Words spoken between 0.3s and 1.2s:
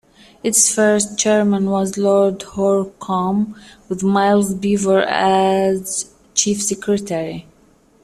Its first